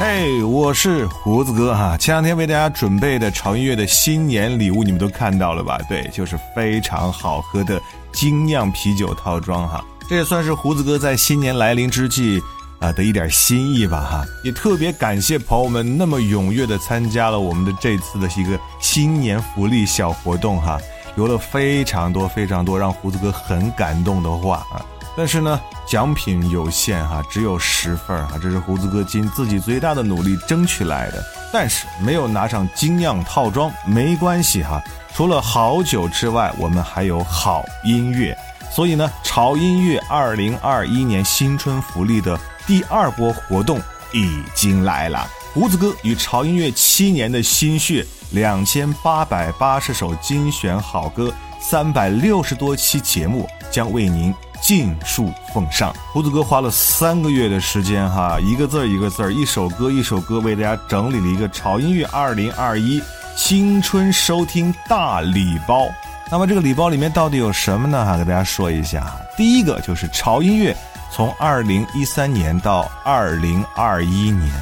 [0.00, 1.96] 嘿，我是胡子哥哈。
[1.96, 5.76] 前两天为大家准备的潮音乐的新年礼物，你们都看到了吧？
[5.88, 7.82] 对，就是非常好喝的
[8.12, 9.84] 精酿啤酒套装哈。
[10.08, 12.40] 这也算是胡子哥在新年来临之际
[12.78, 14.24] 啊的一点心意吧哈。
[14.44, 20.78] 也特别感谢朋友们那么踊跃的参加了我们的这次的一个新年福利小活动哈，
[21.16, 24.78] 留了非常多非常多让胡子哥很感动的话啊。
[25.18, 31.20] 但是呢，奖品有限哈，只有十份哈，这是胡子哥尽自己最大的努力争取来的。
[31.52, 34.80] 但是没有拿上精酿套装没关系哈，
[35.12, 38.38] 除了好酒之外，我们还有好音乐。
[38.70, 43.80] 所以呢，潮音乐二零二一年新春福利的第二波活动
[44.12, 45.26] 已经来了。
[45.52, 54.32] 胡子哥与潮音乐七年的心血，两千八百八十首精选好歌，三百六十多期节目将为您。
[54.60, 63.02] 尽数奉上，胡子哥花了三个月的时间，哈，一个字儿一个字儿，一首歌一首歌，为大家整理了一个潮音乐二零二一
[63.36, 65.88] 青春收听大礼包。
[66.30, 68.04] 那么这个礼包里面到底有什么呢？
[68.04, 69.10] 哈，给大家说一下。
[69.36, 70.76] 第一个就是潮音乐
[71.10, 74.52] 从二零一三年到二零二一年，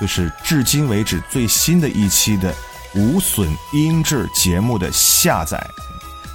[0.00, 2.54] 就是至今为止最新的一期的
[2.94, 5.60] 无损音质节目的下载。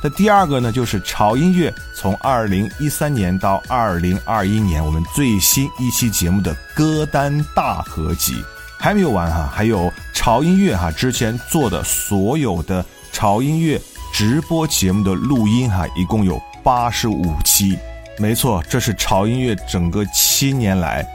[0.03, 8.43] 那第二个呢，就是潮音乐从二零一三年到二零二一年，我们最新一期节目的歌单大合集。
[8.79, 13.79] 还没有完哈，还有潮音乐哈之前做的所有的潮音乐
[14.11, 17.77] 直播节目的录音哈，一共有八十五期，
[18.17, 21.05] 没错，这是潮音乐整个七年来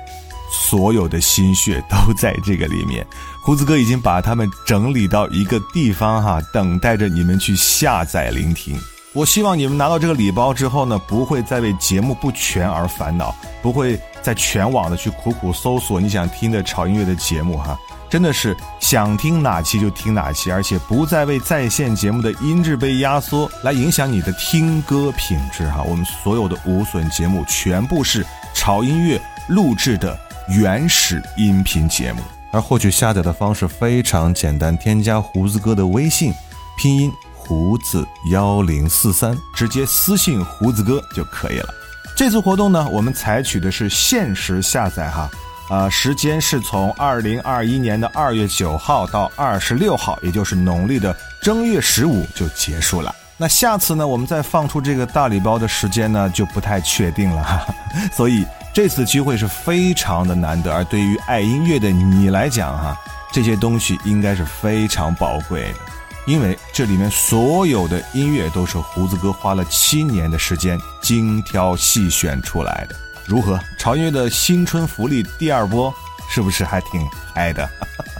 [0.56, 3.06] 所有的心血都在这个里面。
[3.44, 8.76] 胡子哥已经把它们整理到一个地方哈，等待着你们去下载聆听。
[9.12, 17.78] 我希望你们拿到这个礼包之后呢，不会再为节目不全而烦恼，不会再全网的去苦苦搜索你想听的潮音乐的节目哈。
[18.10, 25.82] 真的是想听哪期就听哪期，而且不再为在线节目的音质被压缩来影响你的听歌品质哈。
[25.82, 28.24] 我们所有的无损节目全部是
[28.54, 30.18] 潮音乐录制的
[30.48, 32.20] 原始音频节目。
[32.52, 36.32] 而获取下载的方式非常简单，添加胡子哥的微信，
[36.78, 41.74] 拼音胡子幺零四三，直接私信胡子哥就可以了。
[42.16, 45.30] 这次活动呢，我们采取的是限时下载哈，
[45.68, 53.14] 啊，时间是从二零二一年的二月九号到二十六号，也就是农历的正月十五就结束了。
[53.38, 57.66] 那下次呢，我们再放出这个大礼包的时间呢，就不太确定了哈，
[58.12, 58.44] 所以。
[58.74, 62.94] 这次机会是非常的难得，而对于爱音乐的你来讲，哈，
[63.32, 65.78] 这些东西应该是非常宝贵的，
[66.26, 72.94] 因为这里面所有的音乐都是胡子哥花了七年的时间精挑细选出来的。
[73.24, 73.58] 如何？
[73.78, 75.90] 潮音乐的新春福利第二波
[76.28, 77.00] 是不是还挺
[77.32, 77.66] 嗨的？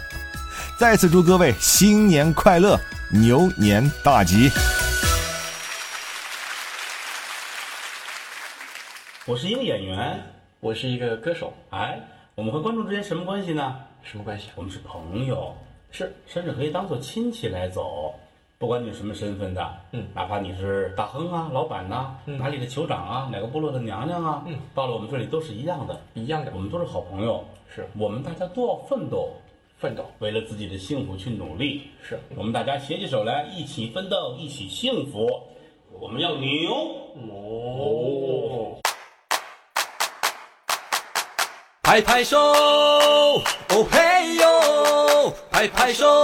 [0.75, 2.79] 再次祝各位新年快乐，
[3.11, 4.49] 牛年大吉！
[9.27, 10.17] 我是一个演员。
[10.61, 11.99] 我是一个歌手，哎，
[12.33, 13.75] 我们和观众之间什么关系呢？
[14.01, 14.47] 什么关系？
[14.55, 15.53] 我们是朋友，
[15.91, 18.15] 是，甚至可以当做亲戚来走。
[18.57, 27.43] 不管你是什么身份的，嗯，哪怕你是大亨啊、老板呐，哪里的酋长啊、哪个部落的娘娘啊，嗯，到了我们这里都是一样的，一样的，我们都是好朋友。
[27.69, 29.29] 是我们大家都要奋斗，
[29.77, 31.81] 奋斗，为了自己的幸福去努力。
[32.01, 35.27] 是我们大家携起手来，一起奋斗，一起幸福。
[35.99, 36.71] 我们要牛
[37.29, 38.79] 哦。
[41.87, 46.21] 拍拍手，哦嘿呦，拍拍手，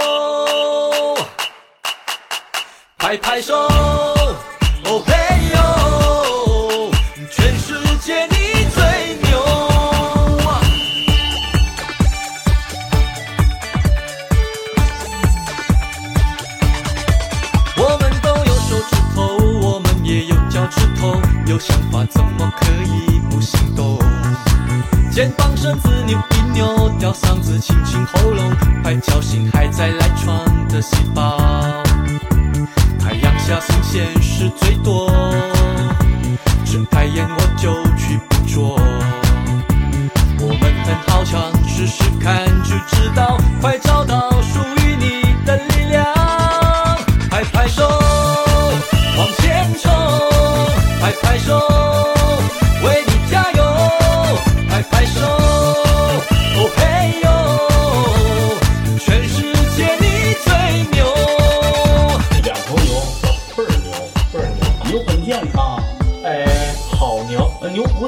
[2.98, 5.14] 拍拍手，哦嘿
[5.54, 5.63] 呦，
[27.04, 28.50] 扭，吊嗓子清清喉咙，
[28.82, 31.36] 快叫醒还在赖床的细胞。
[32.98, 35.10] 太阳下新鲜事最多，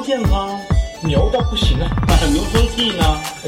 [0.01, 0.59] 健康，
[1.01, 1.29] 牛。
[1.31, 1.89] 到不健康，牛倒不行啊，
[2.31, 3.03] 牛生气呢？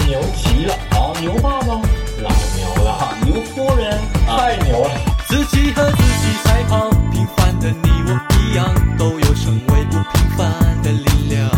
[0.07, 1.67] 牛急了，好，牛爸爸，
[2.21, 4.91] 老牛了，啊，牛夫人，太牛了。
[5.27, 10.49] 自己和自己赛跑，平凡的你我一样，都有成为不平凡
[10.81, 11.49] 的力量。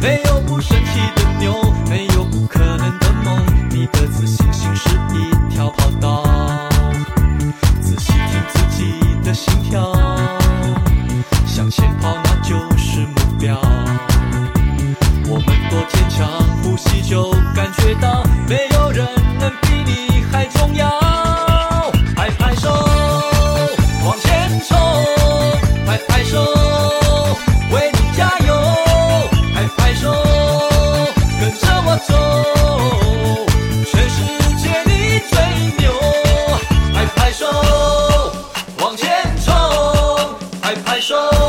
[0.00, 1.52] 没有不生气的牛，
[1.88, 3.40] 没有不可能的梦。
[3.70, 6.24] 你的自信心是一条跑道，
[26.32, 26.42] 手
[27.72, 28.54] 为你加油
[29.54, 30.10] 拍拍手
[31.38, 32.14] 跟着我走
[33.84, 34.16] 全世
[34.56, 35.36] 界你最
[35.76, 35.92] 牛
[36.94, 37.44] 拍拍手
[38.78, 39.10] 往前
[39.44, 39.52] 冲
[40.62, 41.41] 拍拍手。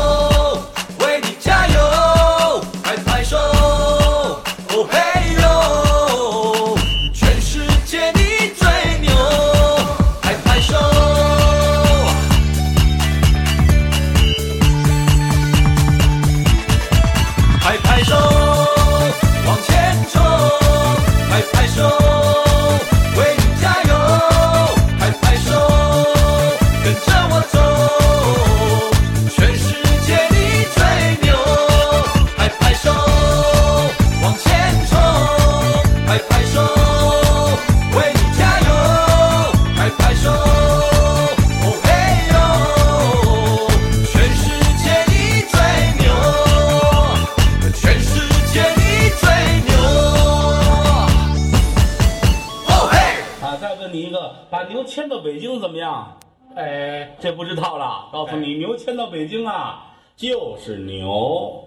[54.54, 56.16] 把牛牵到北京怎么样？
[56.54, 61.63] 哎，这不知道了，告诉你，牛牵到北京啊，就是牛。